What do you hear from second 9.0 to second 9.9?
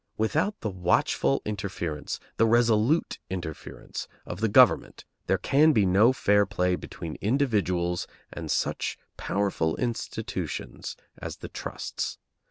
powerful